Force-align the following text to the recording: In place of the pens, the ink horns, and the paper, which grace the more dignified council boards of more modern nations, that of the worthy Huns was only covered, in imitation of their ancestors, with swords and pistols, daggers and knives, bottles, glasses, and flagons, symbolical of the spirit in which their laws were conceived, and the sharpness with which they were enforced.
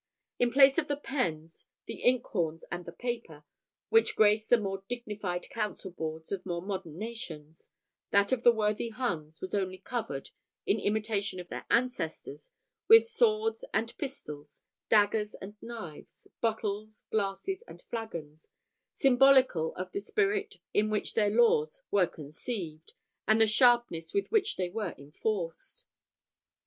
In 0.39 0.49
place 0.51 0.79
of 0.79 0.87
the 0.87 0.97
pens, 0.97 1.67
the 1.85 1.99
ink 2.01 2.25
horns, 2.25 2.65
and 2.71 2.85
the 2.85 2.91
paper, 2.91 3.43
which 3.89 4.15
grace 4.15 4.47
the 4.47 4.57
more 4.57 4.81
dignified 4.89 5.47
council 5.51 5.91
boards 5.91 6.31
of 6.31 6.43
more 6.43 6.63
modern 6.63 6.97
nations, 6.97 7.69
that 8.09 8.31
of 8.31 8.41
the 8.41 8.51
worthy 8.51 8.89
Huns 8.89 9.41
was 9.41 9.53
only 9.53 9.77
covered, 9.77 10.31
in 10.65 10.79
imitation 10.79 11.39
of 11.39 11.49
their 11.49 11.67
ancestors, 11.69 12.51
with 12.87 13.07
swords 13.07 13.63
and 13.75 13.95
pistols, 13.99 14.63
daggers 14.89 15.35
and 15.35 15.55
knives, 15.61 16.25
bottles, 16.41 17.05
glasses, 17.11 17.63
and 17.67 17.83
flagons, 17.83 18.49
symbolical 18.95 19.71
of 19.75 19.91
the 19.91 19.99
spirit 20.01 20.55
in 20.73 20.89
which 20.89 21.13
their 21.13 21.29
laws 21.29 21.83
were 21.91 22.07
conceived, 22.07 22.93
and 23.27 23.39
the 23.39 23.45
sharpness 23.45 24.15
with 24.15 24.31
which 24.31 24.55
they 24.57 24.69
were 24.71 24.95
enforced. 24.97 25.85